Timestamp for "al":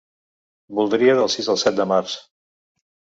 1.55-1.59